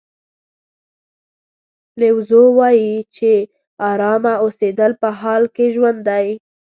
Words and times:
لیو 1.99 2.17
زو 2.29 2.41
وایي 2.57 2.93
چې 3.15 3.31
ارامه 3.89 4.33
اوسېدل 4.43 4.91
په 5.01 5.09
حال 5.19 5.43
کې 5.55 5.65
ژوند 5.75 5.99
دی. 6.09 6.27